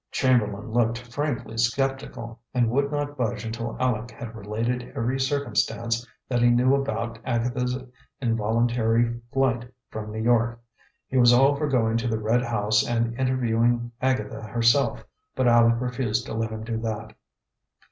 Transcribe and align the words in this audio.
Chamberlain 0.11 0.71
looked 0.71 0.97
frankly 1.13 1.59
skeptical, 1.59 2.39
and 2.55 2.71
would 2.71 2.91
not 2.91 3.15
budge 3.15 3.45
until 3.45 3.77
Aleck 3.79 4.09
had 4.09 4.35
related 4.35 4.91
every 4.95 5.19
circumstance 5.19 6.03
that 6.27 6.41
he 6.41 6.49
knew 6.49 6.73
about 6.73 7.19
Agatha's 7.23 7.77
involuntary 8.19 9.21
flight 9.31 9.71
from 9.91 10.11
New 10.11 10.23
York. 10.23 10.59
He 11.07 11.17
was 11.17 11.31
all 11.33 11.55
for 11.55 11.67
going 11.67 11.97
to 11.97 12.07
the 12.07 12.17
red 12.17 12.41
house 12.41 12.83
and 12.83 13.13
interviewing 13.19 13.91
Agatha 14.01 14.41
herself, 14.41 15.05
but 15.35 15.45
Aleck 15.47 15.79
refused 15.79 16.25
to 16.25 16.33
let 16.33 16.49
him 16.49 16.63
do 16.63 16.79
that. 16.79 17.13